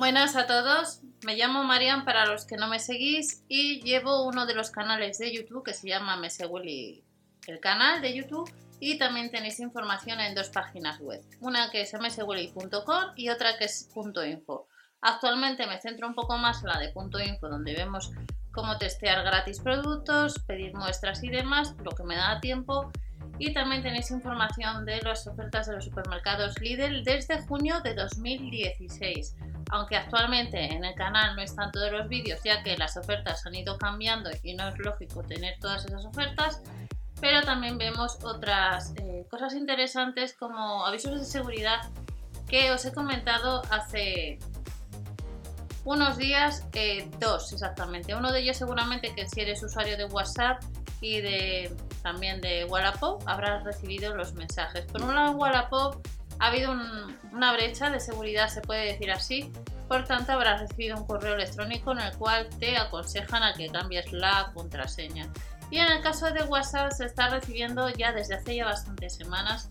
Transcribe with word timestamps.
Buenas 0.00 0.34
a 0.34 0.46
todos, 0.46 1.02
me 1.26 1.36
llamo 1.36 1.62
Marian 1.62 2.06
para 2.06 2.24
los 2.24 2.46
que 2.46 2.56
no 2.56 2.68
me 2.68 2.78
seguís 2.78 3.44
y 3.48 3.82
llevo 3.82 4.26
uno 4.26 4.46
de 4.46 4.54
los 4.54 4.70
canales 4.70 5.18
de 5.18 5.30
YouTube 5.30 5.62
que 5.62 5.74
se 5.74 5.90
llama 5.90 6.16
Mesewilly, 6.16 7.04
el 7.46 7.60
canal 7.60 8.00
de 8.00 8.16
YouTube 8.16 8.50
y 8.80 8.96
también 8.96 9.30
tenéis 9.30 9.60
información 9.60 10.18
en 10.20 10.34
dos 10.34 10.48
páginas 10.48 10.98
web, 11.00 11.22
una 11.40 11.70
que 11.70 11.82
es 11.82 11.92
mswilly.com 11.92 13.12
y 13.14 13.28
otra 13.28 13.58
que 13.58 13.66
es 13.66 13.90
.info. 13.94 14.68
Actualmente 15.02 15.66
me 15.66 15.78
centro 15.82 16.08
un 16.08 16.14
poco 16.14 16.38
más 16.38 16.62
en 16.62 16.70
la 16.70 16.78
de 16.78 16.94
.info 17.26 17.50
donde 17.50 17.74
vemos 17.74 18.10
cómo 18.52 18.78
testear 18.78 19.22
gratis 19.22 19.60
productos, 19.60 20.38
pedir 20.46 20.72
muestras 20.72 21.22
y 21.22 21.28
demás, 21.28 21.74
lo 21.84 21.90
que 21.90 22.04
me 22.04 22.16
da 22.16 22.40
tiempo 22.40 22.90
y 23.38 23.52
también 23.52 23.82
tenéis 23.82 24.10
información 24.10 24.84
de 24.84 25.00
las 25.02 25.26
ofertas 25.26 25.66
de 25.66 25.74
los 25.74 25.84
supermercados 25.84 26.58
Lidl 26.60 27.04
desde 27.04 27.40
junio 27.42 27.80
de 27.80 27.94
2016. 27.94 29.34
Aunque 29.70 29.96
actualmente 29.96 30.64
en 30.64 30.84
el 30.84 30.94
canal 30.94 31.36
no 31.36 31.42
están 31.42 31.70
todos 31.70 31.92
los 31.92 32.08
vídeos 32.08 32.40
ya 32.44 32.62
que 32.62 32.76
las 32.76 32.96
ofertas 32.96 33.46
han 33.46 33.54
ido 33.54 33.78
cambiando 33.78 34.30
y 34.42 34.54
no 34.54 34.68
es 34.68 34.78
lógico 34.78 35.22
tener 35.22 35.58
todas 35.60 35.84
esas 35.84 36.04
ofertas, 36.04 36.62
pero 37.20 37.42
también 37.42 37.78
vemos 37.78 38.18
otras 38.24 38.92
eh, 38.96 39.26
cosas 39.30 39.54
interesantes 39.54 40.34
como 40.34 40.84
avisos 40.86 41.18
de 41.20 41.24
seguridad 41.24 41.80
que 42.48 42.72
os 42.72 42.84
he 42.84 42.92
comentado 42.92 43.62
hace 43.70 44.38
unos 45.84 46.16
días, 46.18 46.66
eh, 46.72 47.08
dos 47.18 47.52
exactamente. 47.52 48.14
Uno 48.14 48.32
de 48.32 48.40
ellos 48.40 48.56
seguramente 48.56 49.14
que 49.14 49.28
si 49.28 49.40
eres 49.40 49.62
usuario 49.62 49.96
de 49.96 50.04
WhatsApp 50.04 50.62
y 51.00 51.20
de 51.20 51.74
también 52.02 52.40
de 52.40 52.64
Wallapop 52.64 53.22
habrás 53.26 53.64
recibido 53.64 54.14
los 54.14 54.34
mensajes. 54.34 54.84
Por 54.86 55.02
un 55.02 55.14
lado 55.14 55.32
en 55.32 55.38
Wallapop 55.38 56.06
ha 56.40 56.48
habido 56.48 56.72
una 57.32 57.52
brecha 57.52 57.90
de 57.90 58.00
seguridad, 58.00 58.48
se 58.48 58.62
puede 58.62 58.86
decir 58.86 59.10
así, 59.12 59.52
por 59.88 60.04
tanto 60.04 60.32
habrás 60.32 60.60
recibido 60.60 60.96
un 60.96 61.06
correo 61.06 61.34
electrónico 61.34 61.92
en 61.92 62.00
el 62.00 62.16
cual 62.16 62.48
te 62.58 62.76
aconsejan 62.76 63.42
a 63.42 63.54
que 63.54 63.68
cambies 63.68 64.12
la 64.12 64.50
contraseña. 64.54 65.30
Y 65.70 65.78
en 65.78 65.90
el 65.90 66.02
caso 66.02 66.30
de 66.30 66.42
WhatsApp 66.42 66.92
se 66.92 67.04
está 67.04 67.28
recibiendo 67.28 67.88
ya 67.90 68.12
desde 68.12 68.34
hace 68.34 68.56
ya 68.56 68.64
bastantes 68.64 69.14
semanas 69.14 69.70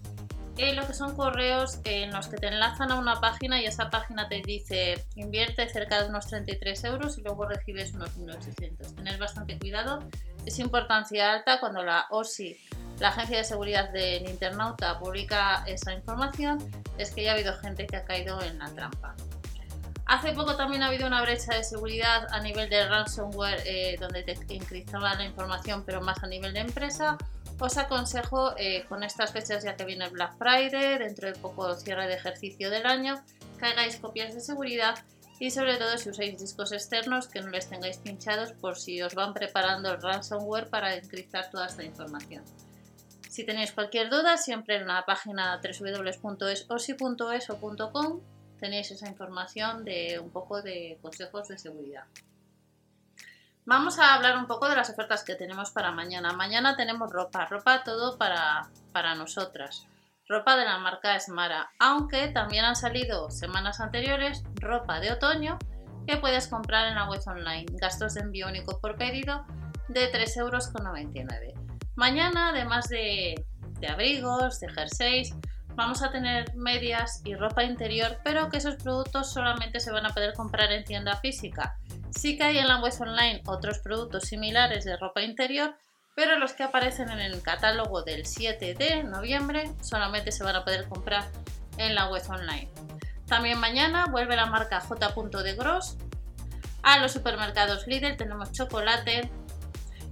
eh, 0.62 0.74
lo 0.74 0.86
que 0.86 0.94
son 0.94 1.16
correos 1.16 1.80
en 1.86 2.12
los 2.12 2.28
que 2.28 2.36
te 2.36 2.48
enlazan 2.48 2.92
a 2.92 2.96
una 2.96 3.22
página 3.22 3.62
y 3.62 3.66
esa 3.66 3.90
página 3.90 4.28
te 4.28 4.42
dice 4.42 5.06
invierte 5.16 5.66
cerca 5.70 6.04
de 6.04 6.10
unos 6.10 6.28
33 6.28 6.84
euros 6.84 7.18
y 7.18 7.22
luego 7.22 7.46
recibes 7.46 7.94
unos 7.94 8.18
1800. 8.18 8.94
Tener 8.94 9.18
bastante 9.18 9.58
cuidado, 9.58 10.04
es 10.46 10.60
importancia 10.60 11.32
alta 11.32 11.62
cuando 11.62 11.82
la 11.82 12.08
OSI, 12.10 12.58
la 13.00 13.10
Agencia 13.10 13.38
de 13.38 13.44
Seguridad 13.44 13.90
del 13.90 14.30
Internauta, 14.30 15.00
publica 15.00 15.64
esa 15.66 15.94
información, 15.94 16.60
es 16.98 17.12
que 17.12 17.24
ya 17.24 17.32
ha 17.32 17.34
habido 17.36 17.58
gente 17.58 17.88
que 17.88 17.96
ha 17.96 18.04
caído 18.04 18.42
en 18.42 18.60
la 18.60 18.70
trampa. 18.70 19.16
Hace 20.06 20.34
poco 20.34 20.56
también 20.56 20.82
ha 20.82 20.88
habido 20.88 21.06
una 21.06 21.22
brecha 21.22 21.54
de 21.54 21.64
seguridad 21.64 22.28
a 22.32 22.40
nivel 22.42 22.68
de 22.68 22.88
ransomware 22.88 23.62
eh, 23.66 23.96
donde 24.00 24.24
te 24.24 24.36
encriptaban 24.50 25.20
la 25.20 25.26
información 25.26 25.84
pero 25.86 26.02
más 26.02 26.24
a 26.24 26.28
nivel 26.28 26.52
de 26.54 26.62
empresa. 26.62 27.16
Os 27.60 27.78
aconsejo 27.78 28.58
eh, 28.58 28.86
con 28.90 29.04
estas 29.04 29.32
fechas 29.32 29.64
ya 29.64 29.76
que 29.76 29.86
viene 29.86 30.06
el 30.06 30.12
Black 30.12 30.36
Friday, 30.38 30.98
dentro 30.98 31.28
de 31.28 31.36
poco 31.36 31.76
cierre 31.76 32.08
de 32.08 32.16
ejercicio 32.16 32.72
del 32.72 32.88
año, 32.88 33.24
que 33.60 33.66
hagáis 33.68 33.98
copias 33.98 34.34
de 34.34 34.42
seguridad 34.42 34.96
y 35.40 35.52
sobre 35.52 35.78
todo 35.78 35.98
si 35.98 36.10
usáis 36.10 36.40
discos 36.40 36.72
externos 36.72 37.28
que 37.28 37.42
no 37.42 37.50
les 37.50 37.70
tengáis 37.70 37.98
pinchados 37.98 38.52
por 38.54 38.78
si 38.78 39.02
os 39.04 39.14
van 39.14 39.34
preparando 39.34 39.92
el 39.92 40.02
ransomware 40.02 40.70
para 40.70 40.96
encriptar 40.96 41.52
toda 41.52 41.68
esta 41.68 41.84
información. 41.84 42.44
Si 43.30 43.46
tenéis 43.46 43.72
cualquier 43.72 44.10
duda, 44.10 44.38
siempre 44.38 44.78
en 44.78 44.88
la 44.88 45.06
página 45.06 45.62
www.esosi.es 45.62 47.50
o 47.52 47.92
.com 47.92 48.22
tenéis 48.60 48.90
esa 48.90 49.08
información 49.08 49.86
de 49.86 50.20
un 50.20 50.32
poco 50.32 50.64
de 50.64 50.98
consejos 51.00 51.48
de 51.48 51.60
seguridad. 51.60 52.06
Vamos 53.66 54.00
a 54.00 54.16
hablar 54.16 54.36
un 54.36 54.48
poco 54.48 54.68
de 54.68 54.76
las 54.76 54.90
ofertas 54.90 55.24
que 55.24 55.36
tenemos 55.36 55.70
para 55.70 55.92
mañana. 55.92 56.34
Mañana 56.34 56.76
tenemos 56.76 57.12
ropa, 57.12 57.46
ropa 57.46 57.84
todo 57.84 58.18
para, 58.18 58.68
para 58.92 59.14
nosotras. 59.14 59.86
Ropa 60.28 60.58
de 60.58 60.66
la 60.66 60.80
marca 60.80 61.18
Smara, 61.20 61.70
aunque 61.78 62.30
también 62.30 62.66
han 62.66 62.76
salido 62.76 63.30
semanas 63.30 63.80
anteriores 63.80 64.44
ropa 64.56 65.00
de 65.00 65.12
otoño 65.12 65.60
que 66.08 66.18
puedes 66.18 66.48
comprar 66.48 66.88
en 66.88 66.96
la 66.96 67.08
web 67.08 67.22
online. 67.28 67.68
Gastos 67.74 68.16
de 68.16 68.22
envío 68.22 68.48
único 68.48 68.82
por 68.82 68.98
pedido 68.98 69.46
de 69.88 70.12
3,99 70.12 70.38
euros. 70.40 71.59
Mañana, 72.00 72.52
además 72.52 72.88
de, 72.88 73.44
abrigos, 73.86 74.62
de 74.62 74.70
jerseys, 74.70 75.36
vamos 75.76 76.02
a 76.02 76.10
tener 76.10 76.56
medias 76.56 77.22
y 77.26 77.36
ropa 77.36 77.66
interior, 77.66 78.22
pero 78.24 78.48
que 78.48 78.60
esos 78.60 78.78
productos 78.78 79.34
solamente 79.34 79.82
se 79.82 79.92
van 79.92 80.06
a 80.06 80.14
poder 80.14 80.34
comprar 80.34 80.72
en 80.72 80.86
tienda 80.86 81.18
física. 81.18 81.78
Sí 82.10 82.38
que 82.38 82.46
hay 82.46 82.58
en 82.58 82.70
la 82.70 82.80
web 82.80 82.94
online 83.02 83.42
otros 83.46 83.80
productos 83.80 84.24
similares 84.24 84.86
de 84.86 84.96
ropa 84.96 85.24
interior, 85.24 85.76
pero 86.16 86.40
los 86.40 86.54
que 86.54 86.64
aparecen 86.64 87.10
en 87.10 87.20
el 87.20 87.42
catálogo 87.42 88.02
del 88.02 88.26
7 88.26 88.76
de 88.76 89.04
noviembre 89.04 89.70
solamente 89.82 90.32
se 90.32 90.46
van 90.46 90.56
a 90.56 90.64
poder 90.64 90.88
comprar 90.88 91.26
en 91.78 91.96
la 91.96 92.10
web 92.10 92.24
online. 92.30 92.70
También 93.28 93.60
mañana 93.60 94.06
vuelve 94.10 94.38
la 94.38 94.46
marca 94.46 94.80
J. 94.80 95.10
de 95.44 95.54
Gross. 95.54 95.98
A 96.82 97.00
los 97.00 97.12
supermercados 97.12 97.88
Lidl 97.88 98.16
tenemos 98.16 98.54
chocolate, 98.54 99.30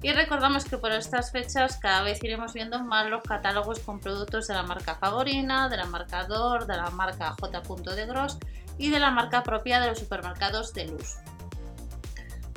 y 0.03 0.11
recordamos 0.11 0.65
que 0.65 0.77
por 0.77 0.91
estas 0.91 1.31
fechas 1.31 1.77
cada 1.77 2.03
vez 2.03 2.23
iremos 2.23 2.53
viendo 2.53 2.79
más 2.83 3.09
los 3.09 3.23
catálogos 3.23 3.79
con 3.79 3.99
productos 3.99 4.47
de 4.47 4.53
la 4.53 4.63
marca 4.63 4.95
Favorina, 4.95 5.69
de 5.69 5.77
la 5.77 5.85
marca 5.85 6.25
Dor, 6.25 6.67
de 6.67 6.77
la 6.77 6.91
marca 6.91 7.35
J. 7.39 7.61
de 7.95 8.05
Gross 8.05 8.37
y 8.77 8.91
de 8.91 8.99
la 8.99 9.09
marca 9.09 9.41
propia 9.41 9.79
de 9.79 9.87
los 9.87 9.99
supermercados 9.99 10.73
de 10.73 10.85
Luz. 10.85 11.15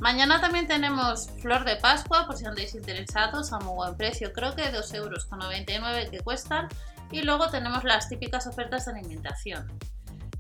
Mañana 0.03 0.41
también 0.41 0.67
tenemos 0.67 1.31
flor 1.41 1.65
de 1.65 1.77
Pascua, 1.77 2.27
por 2.27 2.37
si 2.37 2.47
andáis 2.47 2.75
interesados, 2.75 3.53
a 3.53 3.59
muy 3.59 3.75
buen 3.75 3.97
precio, 3.97 4.33
creo 4.33 4.55
que 4.55 4.65
2,99 4.73 4.97
euros 4.97 6.11
que 6.11 6.21
cuestan. 6.21 6.69
Y 7.11 7.23
luego 7.23 7.49
tenemos 7.49 7.83
las 7.85 8.09
típicas 8.09 8.47
ofertas 8.47 8.87
de 8.87 8.93
alimentación. 8.93 9.67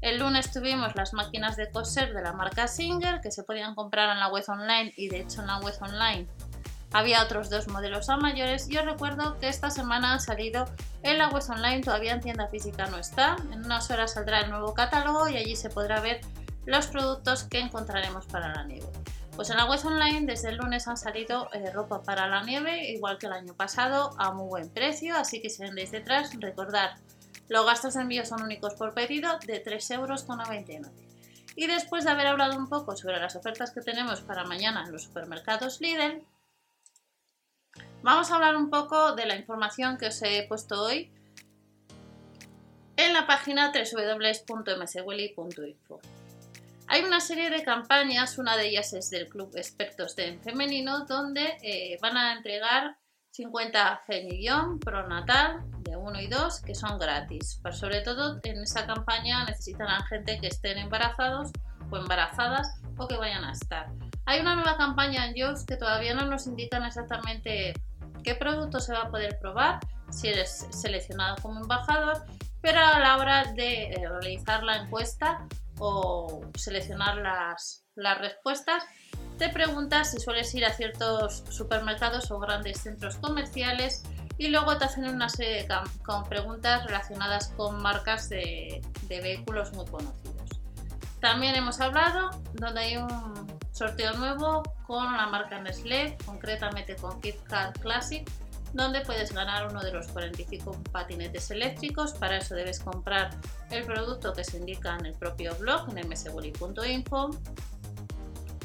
El 0.01 0.19
lunes 0.19 0.53
tuvimos 0.53 0.95
las 0.95 1.13
máquinas 1.13 1.57
de 1.57 1.71
coser 1.71 2.15
de 2.15 2.23
la 2.23 2.33
marca 2.33 2.69
Singer, 2.69 3.21
que 3.21 3.31
se 3.31 3.43
podían 3.43 3.75
comprar 3.75 4.09
en 4.11 4.21
la 4.21 4.29
web 4.29 4.45
online 4.49 4.95
y 4.97 5.09
de 5.09 5.21
hecho 5.21 5.41
en 5.41 5.49
la 5.49 5.59
web 5.59 5.75
online 5.83 6.29
había 6.93 7.23
otros 7.23 7.51
dos 7.51 7.69
modelos 7.69 8.09
a 8.09 8.17
mayores 8.17 8.69
y 8.69 8.77
os 8.77 8.85
recuerdo 8.85 9.39
que 9.39 9.49
esta 9.49 9.71
semana 9.71 10.13
han 10.13 10.21
salido 10.21 10.67
en 11.03 11.19
la 11.19 11.29
web 11.29 11.45
online, 11.49 11.83
todavía 11.83 12.15
en 12.15 12.21
tienda 12.21 12.49
física 12.49 12.87
no 12.87 12.99
está. 12.99 13.37
En 13.53 13.65
unas 13.65 13.91
horas 13.91 14.15
saldrá 14.15 14.41
el 14.41 14.51
nuevo 14.51 14.75
catálogo 14.75 15.29
y 15.29 15.37
allí 15.37 15.55
se 15.55 15.71
podrá 15.71 16.01
ver 16.01 16.21
los 16.67 16.89
productos 16.89 17.45
que 17.45 17.61
encontraremos 17.61 18.27
para 18.27 18.53
la 18.53 18.65
nieve. 18.65 18.89
Pues 19.37 19.51
en 19.51 19.57
la 19.57 19.67
web 19.67 19.81
online 19.85 20.27
desde 20.27 20.51
el 20.51 20.57
lunes 20.57 20.89
han 20.89 20.97
salido 20.97 21.49
eh, 21.53 21.71
ropa 21.71 22.03
para 22.03 22.27
la 22.27 22.43
nieve, 22.43 22.91
igual 22.91 23.19
que 23.19 23.27
el 23.27 23.33
año 23.33 23.55
pasado, 23.55 24.11
a 24.19 24.33
muy 24.33 24.49
buen 24.49 24.69
precio, 24.69 25.17
así 25.17 25.41
que 25.41 25.49
si 25.49 25.63
vendéis 25.63 25.93
detrás, 25.93 26.33
recordad, 26.39 26.97
los 27.49 27.65
gastos 27.65 27.95
de 27.95 28.03
envío 28.03 28.27
son 28.27 28.43
únicos 28.43 28.75
por 28.75 28.95
pedido 28.95 29.39
de 29.47 29.65
3,99 29.65 29.95
euros. 29.95 30.27
Y 31.57 31.67
después 31.67 32.05
de 32.05 32.11
haber 32.11 32.27
hablado 32.27 32.57
un 32.57 32.69
poco 32.69 32.97
sobre 32.97 33.19
las 33.19 33.35
ofertas 33.37 33.71
que 33.71 33.81
tenemos 33.81 34.21
para 34.21 34.45
mañana 34.45 34.85
en 34.85 34.93
los 34.93 35.05
supermercados 35.05 35.81
Lidl, 35.81 36.25
Vamos 38.03 38.31
a 38.31 38.37
hablar 38.37 38.57
un 38.57 38.71
poco 38.71 39.15
de 39.15 39.27
la 39.27 39.37
información 39.37 39.99
que 39.99 40.07
os 40.07 40.23
he 40.23 40.47
puesto 40.49 40.83
hoy 40.83 41.13
en 42.97 43.13
la 43.13 43.27
página 43.27 43.73
www.mswelly.info. 43.73 46.01
Hay 46.87 47.03
una 47.03 47.21
serie 47.21 47.51
de 47.51 47.63
campañas, 47.63 48.39
una 48.39 48.57
de 48.57 48.69
ellas 48.69 48.95
es 48.95 49.11
del 49.11 49.29
Club 49.29 49.55
Expertos 49.55 50.17
de 50.17 50.39
Femenino, 50.39 51.05
donde 51.05 51.59
eh, 51.63 51.99
van 52.01 52.17
a 52.17 52.33
entregar 52.33 52.97
50 53.33 54.01
Femillón 54.07 54.81
Pro 54.81 55.07
Natal 55.07 55.61
de 55.81 55.95
1 55.97 56.21
y 56.23 56.29
2 56.29 56.63
que 56.63 56.75
son 56.75 56.99
gratis. 56.99 57.61
Pero 57.63 57.77
sobre 57.77 58.01
todo 58.01 58.41
en 58.45 58.63
esa 58.63 58.87
campaña 58.87 59.45
necesitan 59.45 60.03
gente 60.07 60.41
que 60.41 60.47
estén 60.47 60.79
embarazados 60.79 61.51
o 61.91 61.99
embarazadas 61.99 62.81
o 62.97 63.07
que 63.07 63.19
vayan 63.19 63.45
a 63.45 63.53
estar. 63.53 63.89
Hay 64.25 64.41
una 64.41 64.55
nueva 64.55 64.79
campaña 64.79 65.27
en 65.27 65.35
Jobs 65.37 65.67
que 65.67 65.77
todavía 65.77 66.15
no 66.15 66.25
nos 66.25 66.47
indican 66.47 66.83
exactamente 66.85 67.75
qué 68.23 68.35
producto 68.35 68.81
se 68.81 68.93
va 68.93 69.03
a 69.03 69.11
poder 69.11 69.39
probar 69.41 69.81
si 70.11 70.29
eres 70.29 70.67
seleccionado 70.71 71.37
como 71.43 71.61
embajador, 71.61 72.25
pero 72.61 72.81
a 72.81 72.99
la 72.99 73.17
hora 73.17 73.53
de 73.53 73.85
eh, 73.85 74.09
realizar 74.09 74.63
la 74.63 74.77
encuesta 74.77 75.47
o 75.79 76.43
seleccionar 76.57 77.17
las, 77.17 77.85
las 77.95 78.19
respuestas, 78.19 78.85
te 79.39 79.49
preguntas 79.49 80.11
si 80.11 80.19
sueles 80.19 80.55
ir 80.55 80.67
a 80.67 80.75
ciertos 80.75 81.45
supermercados 81.49 82.31
o 82.31 82.39
grandes 82.39 82.81
centros 82.81 83.17
comerciales 83.17 84.03
y 84.37 84.49
luego 84.49 84.77
te 84.77 84.85
hacen 84.85 85.07
una 85.07 85.29
serie 85.29 85.63
de 85.63 85.69
con 86.03 86.25
preguntas 86.25 86.85
relacionadas 86.85 87.49
con 87.57 87.81
marcas 87.83 88.29
de, 88.29 88.81
de, 89.09 89.21
vehículos 89.21 89.73
muy 89.73 89.87
conocidos. 89.87 90.40
También 91.21 91.55
hemos 91.55 91.81
hablado 91.81 92.31
donde 92.55 92.81
hay 92.81 92.97
un 92.97 93.61
sorteo 93.73 94.15
nuevo 94.15 94.63
con 94.87 95.17
la 95.17 95.27
marca 95.27 95.61
Nestlé, 95.61 96.17
concretamente 96.25 96.97
con 96.97 97.21
KitKat 97.21 97.79
Classic, 97.79 98.29
donde 98.73 99.01
puedes 99.03 99.33
ganar 99.33 99.69
uno 99.69 99.81
de 99.81 99.93
los 99.93 100.09
45 100.09 100.83
patinetes 100.93 101.51
eléctricos. 101.51 102.15
Para 102.15 102.39
eso 102.39 102.55
debes 102.55 102.81
comprar 102.81 103.31
el 103.71 103.85
producto 103.85 104.33
que 104.33 104.45
se 104.45 104.59
indica 104.59 104.97
en 104.97 105.07
el 105.07 105.15
propio 105.15 105.55
blog 105.57 105.89
en 105.97 106.09
msboli.info. 106.09 107.31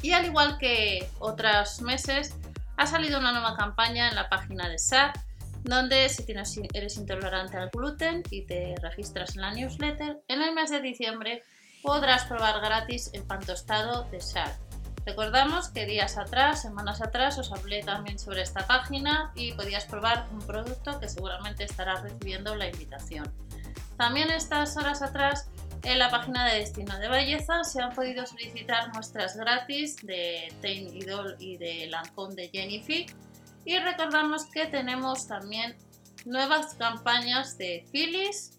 Y 0.02 0.12
al 0.12 0.26
igual 0.26 0.58
que 0.58 1.08
otros 1.18 1.82
meses, 1.82 2.34
ha 2.76 2.86
salido 2.86 3.18
una 3.18 3.32
nueva 3.32 3.56
campaña 3.56 4.08
en 4.08 4.14
la 4.14 4.28
página 4.28 4.68
de 4.68 4.78
SAT, 4.78 5.16
donde 5.64 6.08
si 6.08 6.24
tienes, 6.24 6.58
eres 6.72 6.96
intolerante 6.96 7.56
al 7.56 7.70
gluten 7.70 8.22
y 8.30 8.42
te 8.46 8.74
registras 8.82 9.34
en 9.34 9.42
la 9.42 9.52
newsletter, 9.52 10.22
en 10.28 10.42
el 10.42 10.54
mes 10.54 10.70
de 10.70 10.80
diciembre 10.80 11.42
podrás 11.86 12.24
probar 12.24 12.60
gratis 12.60 13.10
el 13.12 13.22
pan 13.22 13.38
tostado 13.46 14.02
de 14.10 14.20
SAT. 14.20 14.52
Recordamos 15.06 15.68
que 15.68 15.86
días 15.86 16.18
atrás, 16.18 16.62
semanas 16.62 17.00
atrás, 17.00 17.38
os 17.38 17.52
hablé 17.52 17.84
también 17.84 18.18
sobre 18.18 18.42
esta 18.42 18.66
página 18.66 19.30
y 19.36 19.52
podías 19.52 19.84
probar 19.84 20.26
un 20.32 20.40
producto 20.40 20.98
que 20.98 21.08
seguramente 21.08 21.62
estarás 21.62 22.02
recibiendo 22.02 22.56
la 22.56 22.68
invitación. 22.68 23.32
También 23.96 24.30
estas 24.32 24.76
horas 24.76 25.00
atrás 25.00 25.48
en 25.84 26.00
la 26.00 26.10
página 26.10 26.44
de 26.46 26.58
Destino 26.58 26.98
de 26.98 27.08
Belleza 27.08 27.62
se 27.62 27.80
han 27.80 27.94
podido 27.94 28.26
solicitar 28.26 28.92
muestras 28.92 29.36
gratis 29.36 29.94
de 30.02 30.52
Tain 30.60 30.88
Idol 30.92 31.36
y 31.38 31.56
de 31.56 31.86
Lancôme 31.86 32.34
de 32.34 32.48
Jennifer 32.48 33.06
y 33.64 33.78
recordamos 33.78 34.46
que 34.46 34.66
tenemos 34.66 35.28
también 35.28 35.76
nuevas 36.24 36.74
campañas 36.74 37.56
de 37.58 37.86
Phyllis 37.92 38.58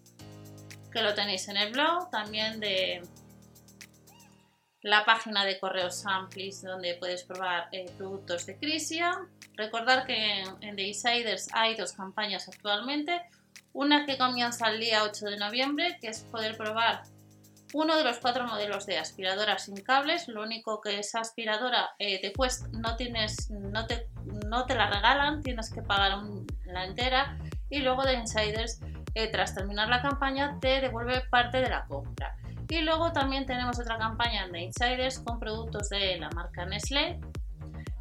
que 0.90 1.02
lo 1.02 1.14
tenéis 1.14 1.46
en 1.48 1.58
el 1.58 1.72
blog, 1.72 2.10
también 2.10 2.60
de 2.60 3.02
la 4.82 5.04
página 5.04 5.44
de 5.44 5.58
correos 5.58 6.04
Amplis 6.06 6.62
donde 6.62 6.94
puedes 6.94 7.24
probar 7.24 7.68
eh, 7.72 7.90
productos 7.96 8.46
de 8.46 8.56
Crisia. 8.58 9.18
Recordar 9.54 10.06
que 10.06 10.42
en, 10.60 10.76
The 10.76 10.82
Insiders 10.82 11.48
hay 11.52 11.74
dos 11.74 11.92
campañas 11.92 12.48
actualmente. 12.48 13.20
Una 13.72 14.06
que 14.06 14.16
comienza 14.16 14.68
el 14.70 14.80
día 14.80 15.04
8 15.04 15.26
de 15.26 15.36
noviembre, 15.36 15.98
que 16.00 16.08
es 16.08 16.20
poder 16.20 16.56
probar 16.56 17.02
uno 17.74 17.96
de 17.96 18.04
los 18.04 18.18
cuatro 18.18 18.46
modelos 18.46 18.86
de 18.86 18.98
aspiradora 18.98 19.58
sin 19.58 19.76
cables. 19.76 20.28
Lo 20.28 20.42
único 20.42 20.80
que 20.80 20.98
esa 20.98 21.20
aspiradora 21.20 21.90
eh, 21.98 22.32
no, 22.72 22.96
tienes, 22.96 23.50
no, 23.50 23.86
te, 23.86 24.08
no 24.46 24.64
te 24.64 24.74
la 24.74 24.88
regalan, 24.88 25.42
tienes 25.42 25.70
que 25.70 25.82
pagar 25.82 26.18
la 26.66 26.84
entera. 26.84 27.38
Y 27.68 27.80
luego 27.80 28.04
de 28.04 28.14
Insiders, 28.14 28.80
eh, 29.14 29.28
tras 29.30 29.54
terminar 29.54 29.88
la 29.88 30.00
campaña, 30.00 30.58
te 30.60 30.80
devuelve 30.80 31.22
parte 31.30 31.60
de 31.60 31.68
la 31.68 31.84
compra. 31.86 32.34
Y 32.68 32.82
luego 32.82 33.12
también 33.12 33.46
tenemos 33.46 33.78
otra 33.78 33.98
campaña 33.98 34.46
de 34.48 34.60
Insiders 34.60 35.20
con 35.20 35.40
productos 35.40 35.88
de 35.88 36.18
la 36.18 36.30
marca 36.30 36.66
Nestlé, 36.66 37.18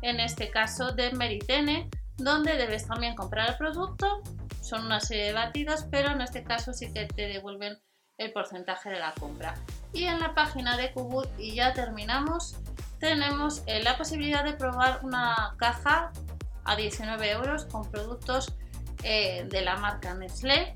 en 0.02 0.20
este 0.20 0.50
caso 0.52 0.92
de 0.92 1.12
Meritene, 1.12 1.90
donde 2.18 2.58
debes 2.58 2.86
también 2.86 3.16
comprar 3.16 3.50
el 3.50 3.58
producto. 3.58 4.22
Son 4.62 4.86
una 4.86 5.00
serie 5.00 5.28
de 5.28 5.34
batidos, 5.34 5.86
pero 5.90 6.12
en 6.12 6.22
este 6.22 6.44
caso 6.44 6.74
sí 6.74 6.92
que 6.92 7.06
te 7.06 7.28
devuelven 7.28 7.78
el 8.18 8.34
porcentaje 8.34 8.90
de 8.90 9.00
la 9.00 9.14
compra. 9.14 9.56
Y 9.94 10.04
en 10.04 10.20
la 10.20 10.34
página 10.34 10.76
de 10.76 10.92
Kubut, 10.92 11.30
y 11.38 11.56
ya 11.56 11.74
terminamos, 11.74 12.58
tenemos 13.00 13.64
eh, 13.68 13.82
la 13.84 13.98
posibilidad 13.98 14.44
de 14.44 14.54
probar 14.54 15.00
una 15.04 15.56
caja 15.58 16.12
a 16.66 16.76
19 16.76 17.32
euros 17.32 17.66
con 17.66 17.90
productos 17.90 18.54
eh, 19.04 19.46
de 19.50 19.62
la 19.62 19.78
marca 19.78 20.14
Nestlé 20.16 20.76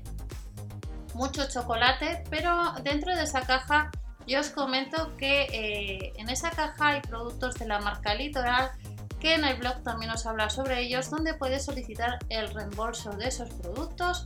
mucho 1.14 1.48
chocolate, 1.48 2.24
pero 2.30 2.74
dentro 2.82 3.14
de 3.14 3.24
esa 3.24 3.42
caja 3.42 3.90
yo 4.26 4.40
os 4.40 4.50
comento 4.50 5.16
que 5.16 5.42
eh, 5.52 6.12
en 6.16 6.28
esa 6.28 6.50
caja 6.50 6.88
hay 6.88 7.00
productos 7.00 7.56
de 7.56 7.66
la 7.66 7.80
marca 7.80 8.14
Litoral 8.14 8.70
que 9.22 9.34
en 9.34 9.44
el 9.44 9.56
blog 9.56 9.84
también 9.84 10.10
os 10.10 10.26
habla 10.26 10.50
sobre 10.50 10.80
ellos, 10.80 11.08
donde 11.08 11.34
puedes 11.34 11.64
solicitar 11.64 12.18
el 12.28 12.52
reembolso 12.52 13.10
de 13.10 13.28
esos 13.28 13.50
productos. 13.50 14.24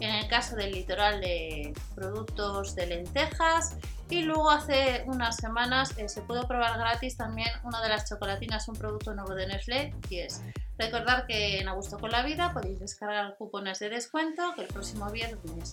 En 0.00 0.14
el 0.14 0.28
caso 0.28 0.54
del 0.54 0.72
litoral 0.72 1.20
de 1.22 1.72
productos 1.94 2.74
de 2.74 2.88
lentejas 2.88 3.76
y 4.10 4.20
luego 4.20 4.50
hace 4.50 5.04
unas 5.06 5.36
semanas 5.36 5.96
eh, 5.96 6.08
se 6.10 6.20
pudo 6.20 6.46
probar 6.46 6.78
gratis 6.78 7.16
también 7.16 7.48
una 7.64 7.80
de 7.80 7.88
las 7.88 8.06
chocolatinas, 8.06 8.68
un 8.68 8.76
producto 8.76 9.14
nuevo 9.14 9.34
de 9.34 9.46
Nestlé, 9.46 9.94
y 10.10 10.18
es 10.18 10.42
recordar 10.76 11.26
que 11.26 11.60
en 11.60 11.68
Augusto 11.68 11.98
con 11.98 12.10
la 12.10 12.22
Vida 12.22 12.52
podéis 12.52 12.80
descargar 12.80 13.36
cupones 13.38 13.78
de 13.78 13.88
descuento 13.88 14.54
que 14.54 14.62
el 14.62 14.68
próximo 14.68 15.10
viernes 15.10 15.70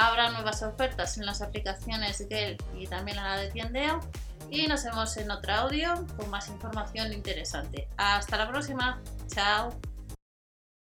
Habrá 0.00 0.30
nuevas 0.30 0.62
ofertas 0.62 1.18
en 1.18 1.26
las 1.26 1.42
aplicaciones 1.42 2.20
Gale 2.30 2.56
y 2.72 2.86
también 2.86 3.18
en 3.18 3.24
la 3.24 3.36
de 3.36 3.50
Tiendeo. 3.50 3.98
Y 4.48 4.68
nos 4.68 4.84
vemos 4.84 5.16
en 5.16 5.28
otro 5.28 5.52
audio 5.52 6.06
con 6.16 6.30
más 6.30 6.46
información 6.48 7.12
interesante. 7.12 7.88
Hasta 7.96 8.36
la 8.36 8.48
próxima. 8.48 9.02
Chao. 9.26 9.76